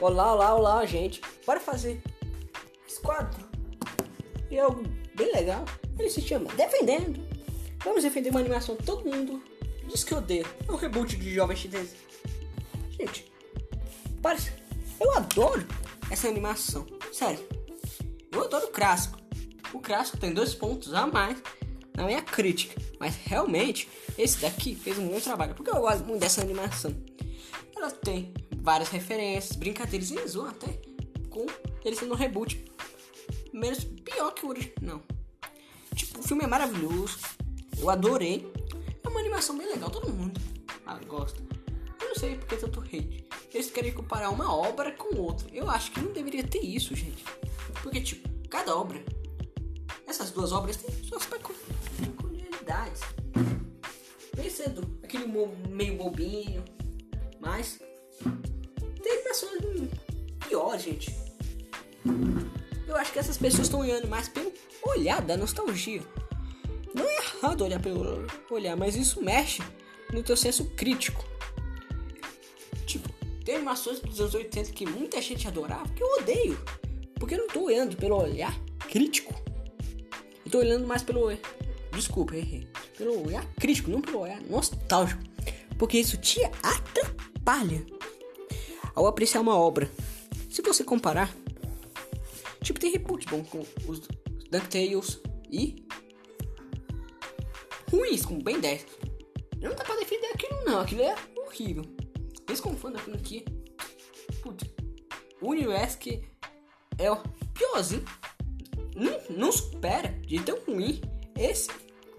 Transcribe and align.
Olá, 0.00 0.34
olá, 0.34 0.54
olá, 0.54 0.86
gente. 0.86 1.20
Bora 1.46 1.60
fazer 1.60 2.02
esse 2.86 3.00
quadro. 3.00 3.44
E 4.50 4.56
é 4.56 4.60
algo 4.60 4.82
bem 5.14 5.32
legal. 5.32 5.64
Ele 5.98 6.10
se 6.10 6.20
chama 6.20 6.52
Defendendo. 6.52 7.20
Vamos 7.82 8.02
defender 8.02 8.30
uma 8.30 8.40
animação 8.40 8.76
todo 8.76 9.08
mundo 9.08 9.42
diz 9.86 10.04
que 10.04 10.14
odeia. 10.14 10.44
É 10.68 10.70
o 10.72 10.76
reboot 10.76 11.16
de 11.16 11.34
Jovem 11.34 11.56
Chinês. 11.56 11.94
Gente, 12.90 13.30
parece. 14.20 14.52
Eu 15.00 15.14
adoro 15.14 15.66
essa 16.10 16.28
animação. 16.28 16.86
Sério. 17.12 17.46
Eu 18.30 18.44
adoro 18.44 18.66
o 18.66 18.70
clássico. 18.70 19.18
O 19.72 19.80
clássico 19.80 20.18
tem 20.18 20.32
dois 20.32 20.54
pontos 20.54 20.92
a 20.94 21.06
mais 21.06 21.42
na 21.94 22.04
minha 22.04 22.22
crítica. 22.22 22.80
Mas 22.98 23.16
realmente, 23.16 23.88
esse 24.18 24.40
daqui 24.40 24.74
fez 24.74 24.98
um 24.98 25.08
bom 25.08 25.20
trabalho. 25.20 25.54
Porque 25.54 25.70
eu 25.70 25.80
gosto 25.80 26.04
muito 26.04 26.20
dessa 26.20 26.40
animação. 26.40 26.94
Ela 27.74 27.90
tem 27.90 28.32
várias 28.66 28.88
referências, 28.88 29.54
brincadeiras 29.54 30.10
e 30.10 30.26
zoam 30.26 30.48
até 30.48 30.66
com 31.30 31.46
ele 31.84 31.94
sendo 31.94 32.14
um 32.14 32.16
reboot. 32.16 32.64
Menos 33.52 33.84
pior 33.84 34.32
que 34.32 34.44
o 34.44 34.48
original. 34.48 35.00
Tipo, 35.94 36.18
o 36.18 36.22
filme 36.24 36.42
é 36.42 36.48
maravilhoso. 36.48 37.16
Eu 37.78 37.88
adorei. 37.88 38.52
É 39.04 39.08
uma 39.08 39.20
animação 39.20 39.56
bem 39.56 39.68
legal, 39.68 39.88
todo 39.88 40.12
mundo 40.12 40.40
ah, 40.84 40.98
gosta. 41.06 41.40
Eu 42.00 42.08
não 42.08 42.14
sei 42.16 42.34
porque 42.34 42.56
tanto 42.56 42.80
hate. 42.80 43.24
Eles 43.54 43.70
querem 43.70 43.92
comparar 43.92 44.30
uma 44.30 44.52
obra 44.52 44.90
com 44.90 45.16
outra. 45.16 45.46
Eu 45.52 45.70
acho 45.70 45.92
que 45.92 46.00
não 46.00 46.12
deveria 46.12 46.42
ter 46.42 46.58
isso, 46.58 46.92
gente. 46.96 47.24
Porque, 47.84 48.00
tipo, 48.00 48.28
cada 48.48 48.76
obra, 48.76 49.00
essas 50.08 50.32
duas 50.32 50.50
obras 50.50 50.76
têm 50.76 50.92
suas 51.04 51.24
peculiaridades. 51.24 53.00
Pensando 54.34 54.98
aquele 55.04 55.26
meio 55.68 55.96
bobinho, 55.96 56.64
mas 57.38 57.78
gente. 60.78 61.14
Eu 62.86 62.96
acho 62.96 63.12
que 63.12 63.18
essas 63.18 63.36
pessoas 63.36 63.66
estão 63.66 63.80
olhando 63.80 64.08
mais 64.08 64.28
pelo 64.28 64.52
olhar 64.82 65.20
da 65.20 65.36
nostalgia. 65.36 66.02
Não 66.94 67.04
é 67.04 67.16
errado 67.16 67.62
olhar 67.62 67.80
pelo 67.80 68.26
olhar, 68.50 68.76
mas 68.76 68.96
isso 68.96 69.22
mexe 69.22 69.62
no 70.12 70.22
teu 70.22 70.36
senso 70.36 70.64
crítico. 70.76 71.24
Tipo, 72.86 73.08
tem 73.44 73.56
animações 73.56 74.00
dos 74.00 74.20
anos 74.20 74.34
80 74.34 74.72
que 74.72 74.86
muita 74.86 75.20
gente 75.20 75.46
adorava, 75.46 75.88
que 75.90 76.02
eu 76.02 76.08
odeio. 76.18 76.58
Porque 77.16 77.34
eu 77.34 77.38
não 77.38 77.48
tô 77.48 77.64
olhando 77.64 77.96
pelo 77.96 78.16
olhar 78.16 78.58
crítico. 78.78 79.34
Eu 80.44 80.50
tô 80.50 80.58
olhando 80.58 80.86
mais 80.86 81.02
pelo. 81.02 81.30
Desculpa, 81.92 82.36
errei. 82.36 82.66
Pelo 82.96 83.26
olhar 83.26 83.44
crítico, 83.54 83.90
não 83.90 84.00
pelo 84.00 84.20
olhar 84.20 84.40
nostálgico. 84.42 85.22
Porque 85.78 85.98
isso 85.98 86.16
te 86.16 86.40
atrapalha 86.62 87.84
ao 88.94 89.06
apreciar 89.06 89.40
uma 89.40 89.56
obra. 89.56 89.90
Se 90.56 90.62
você 90.62 90.82
comparar, 90.82 91.36
tipo, 92.62 92.80
tem 92.80 92.90
reboot 92.90 93.26
bom 93.26 93.44
com 93.44 93.60
os 93.86 94.00
DuckTales 94.50 95.20
e 95.52 95.86
ruins, 97.90 98.24
com 98.24 98.38
bem 98.38 98.58
10. 98.58 98.86
Não 99.60 99.74
dá 99.74 99.84
pra 99.84 99.96
defender 99.96 100.28
aquilo 100.28 100.64
não, 100.64 100.80
aquilo 100.80 101.02
é 101.02 101.14
horrível. 101.36 101.84
Eles 102.48 102.58
confundem 102.58 102.98
aquilo 102.98 103.16
aqui. 103.16 103.44
Putz, 104.40 104.64
o 105.42 105.50
universo 105.50 105.98
que 105.98 106.24
é 106.96 107.12
o 107.12 107.22
piorzinho. 107.52 108.06
Não, 108.94 109.36
não 109.36 109.52
supera 109.52 110.08
de 110.26 110.40
tão 110.40 110.58
ruim 110.64 111.02
esse 111.38 111.68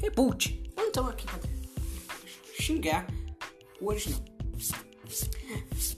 reboot. 0.00 0.60
Então 0.76 1.06
aqui 1.06 1.24
pra 1.24 1.38
xingar 2.60 3.06
o 3.80 3.86
original. 3.86 4.24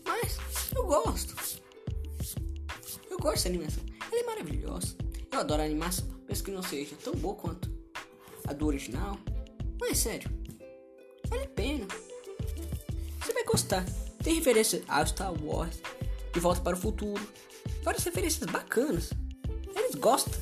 Mas 0.05 0.39
eu 0.77 0.85
gosto. 0.85 1.36
Gosto 3.27 3.39
dessa 3.39 3.49
animação. 3.49 3.83
Ela 4.13 4.21
é 4.21 4.25
maravilhosa. 4.25 4.97
Eu 5.33 5.41
adoro 5.41 5.61
a 5.61 5.65
animação. 5.65 6.07
Penso 6.29 6.45
que 6.45 6.53
não 6.53 6.63
seja 6.63 6.95
tão 7.03 7.13
boa 7.13 7.35
quanto 7.35 7.69
a 8.47 8.53
do 8.53 8.65
original. 8.69 9.19
Mas 9.81 9.99
sério, 9.99 10.31
vale 11.27 11.43
a 11.43 11.49
pena. 11.49 11.89
Você 13.21 13.33
vai 13.33 13.43
gostar. 13.43 13.85
Tem 14.23 14.37
referência 14.37 14.81
a 14.87 15.05
Star 15.05 15.35
Wars, 15.45 15.83
De 16.33 16.39
Volta 16.39 16.61
para 16.61 16.77
o 16.77 16.79
Futuro. 16.79 17.21
Várias 17.83 18.05
referências 18.05 18.49
bacanas. 18.49 19.11
Eles 19.75 19.97
gostam. 19.97 20.33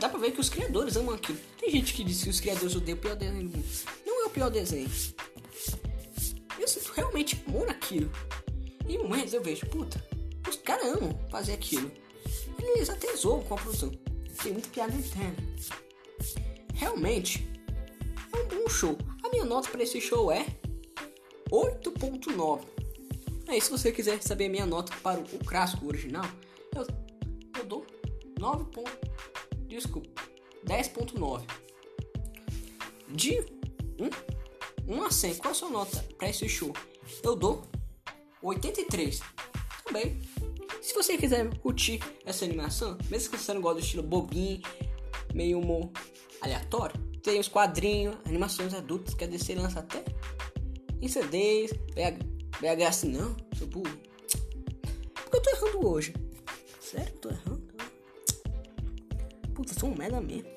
Dá 0.00 0.08
pra 0.08 0.18
ver 0.18 0.32
que 0.32 0.40
os 0.40 0.48
criadores 0.48 0.96
amam 0.96 1.14
aquilo. 1.14 1.38
Tem 1.60 1.70
gente 1.70 1.94
que 1.94 2.02
diz 2.02 2.24
que 2.24 2.30
os 2.30 2.40
criadores 2.40 2.74
odeiam 2.74 2.98
o 2.98 3.00
pior 3.00 3.14
desenho 3.14 3.48
do 3.48 3.56
mundo. 3.56 3.68
Não 4.04 4.24
é 4.24 4.26
o 4.26 4.30
pior 4.30 4.50
desenho. 4.50 4.90
Eu 6.58 6.66
sinto 6.66 6.90
realmente 6.92 7.40
amor 7.46 7.68
naquilo. 7.68 8.10
E 8.88 8.98
momentos 8.98 9.32
eu 9.32 9.40
vejo, 9.40 9.64
puta, 9.66 10.04
os 10.48 10.56
caras 10.56 10.86
amam 10.86 11.16
fazer 11.30 11.52
aquilo. 11.52 12.00
Eles 12.58 12.90
até 12.90 13.14
zoam 13.16 13.42
com 13.42 13.54
a 13.54 13.56
produção. 13.56 13.90
Tem 14.42 14.52
muita 14.52 14.68
piada 14.68 14.94
interna. 14.94 15.36
Realmente, 16.74 17.46
é 18.32 18.36
um 18.36 18.48
bom 18.48 18.68
show. 18.68 18.96
A 19.22 19.28
minha 19.28 19.44
nota 19.44 19.68
para 19.70 19.82
esse 19.82 20.00
show 20.00 20.32
é 20.32 20.46
8.9. 21.50 22.62
Aí, 23.48 23.60
se 23.60 23.70
você 23.70 23.90
quiser 23.90 24.22
saber 24.22 24.46
a 24.46 24.48
minha 24.48 24.66
nota 24.66 24.92
para 25.02 25.20
o 25.20 25.44
clássico 25.44 25.86
original, 25.86 26.24
eu, 26.74 26.86
eu 27.58 27.64
dou 27.64 27.86
9. 28.38 28.64
Ponto, 28.66 28.98
desculpa, 29.66 30.08
10.9. 30.64 31.44
De 33.08 33.40
1, 33.98 34.94
1 34.94 35.02
a 35.02 35.10
100, 35.10 35.34
qual 35.34 35.50
a 35.50 35.54
sua 35.54 35.70
nota 35.70 36.06
para 36.16 36.28
esse 36.30 36.48
show? 36.48 36.72
Eu 37.22 37.34
dou 37.34 37.62
83. 38.42 39.20
Também. 39.84 40.20
Se 40.80 40.94
você 40.94 41.16
quiser 41.16 41.48
curtir 41.58 42.00
essa 42.24 42.44
animação, 42.44 42.96
mesmo 43.10 43.30
que 43.30 43.38
você 43.38 43.52
não 43.52 43.60
goste 43.60 43.80
do 43.80 43.84
estilo 43.84 44.02
bobinho, 44.02 44.60
meio 45.34 45.58
humor 45.58 45.90
aleatório, 46.40 46.98
tem 47.22 47.38
os 47.38 47.48
quadrinhos, 47.48 48.16
animações 48.24 48.72
adultas 48.72 49.14
que 49.14 49.24
a 49.24 49.26
DC 49.26 49.54
lança 49.54 49.80
até 49.80 50.02
em 51.00 51.08
CDs, 51.08 51.72
VHS 52.60 53.04
não, 53.04 53.36
sou 53.56 53.66
burro. 53.66 53.98
Porque 55.14 55.36
eu 55.36 55.42
tô 55.42 55.50
errando 55.50 55.86
hoje. 55.86 56.14
Sério, 56.80 57.12
eu 57.14 57.18
tô 57.18 57.28
errando? 57.28 57.62
Puta, 59.54 59.78
sou 59.78 59.90
um 59.90 59.96
merda 59.96 60.20
mesmo. 60.20 60.48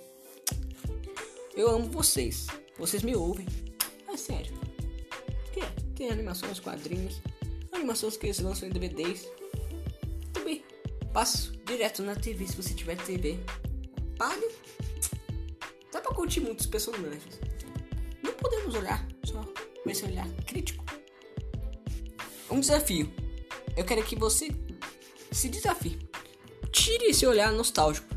Eu 1.56 1.70
amo 1.70 1.90
vocês. 1.90 2.48
Vocês 2.78 3.04
me 3.04 3.16
ouvem. 3.16 3.46
É 4.12 4.18
sério. 4.18 4.54
Que? 5.54 5.62
Tem 5.96 6.10
animações, 6.10 6.60
quadrinhos, 6.60 7.22
animações 7.72 8.18
que 8.18 8.26
eles 8.26 8.40
lançam 8.40 8.68
em 8.68 8.72
DVDs. 8.72 9.30
Passo 11.14 11.52
direto 11.64 12.02
na 12.02 12.16
TV 12.16 12.48
se 12.48 12.56
você 12.56 12.74
tiver 12.74 12.98
TV. 12.98 13.40
Pague. 14.18 14.50
Dá 15.92 16.02
pra 16.02 16.12
curtir 16.12 16.40
muitos 16.40 16.66
personagens. 16.66 17.40
Não 18.24 18.34
podemos 18.34 18.74
olhar 18.74 19.08
só 19.24 19.44
com 19.84 19.90
esse 19.92 20.04
olhar 20.06 20.28
crítico. 20.48 20.84
Um 22.50 22.60
desafio. 22.60 23.14
Eu 23.78 23.86
quero 23.86 24.04
que 24.04 24.16
você 24.16 24.50
se 25.32 25.50
desafie. 25.50 26.00
Tire 26.72 27.06
esse 27.06 27.28
olhar 27.28 27.52
nostálgico. 27.52 28.08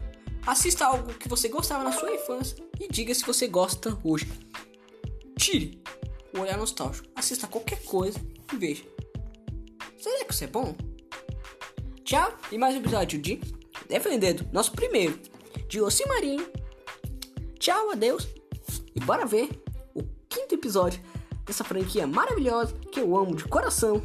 Assista 0.46 0.86
algo 0.86 1.12
que 1.12 1.28
você 1.28 1.50
gostava 1.50 1.84
na 1.84 1.92
sua 1.92 2.10
infância 2.14 2.56
e 2.80 2.88
diga 2.88 3.12
se 3.12 3.26
você 3.26 3.46
gosta 3.46 3.98
hoje. 4.02 4.26
Tire 5.38 5.82
o 6.34 6.40
olhar 6.40 6.56
nostálgico. 6.56 7.08
Assista 7.14 7.46
qualquer 7.46 7.82
coisa 7.82 8.18
e 8.50 8.56
veja. 8.56 8.84
Será 9.98 10.24
que 10.24 10.32
isso 10.32 10.44
é 10.44 10.46
bom? 10.46 10.74
Tchau 12.06 12.32
e 12.52 12.56
mais 12.56 12.76
um 12.76 12.78
episódio 12.78 13.20
de 13.20 13.40
Defendendo, 13.88 14.48
nosso 14.52 14.70
primeiro, 14.70 15.18
de 15.68 15.80
Ossi. 15.80 16.04
Tchau, 17.58 17.90
adeus 17.90 18.28
e 18.94 19.00
bora 19.00 19.26
ver 19.26 19.50
o 19.92 20.04
quinto 20.28 20.54
episódio 20.54 21.02
dessa 21.44 21.64
franquia 21.64 22.06
maravilhosa 22.06 22.76
que 22.92 23.00
eu 23.00 23.16
amo 23.16 23.34
de 23.34 23.42
coração. 23.42 24.00